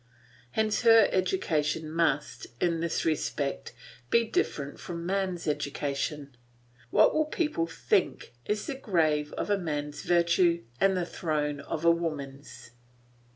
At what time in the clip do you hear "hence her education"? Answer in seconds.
0.53-1.91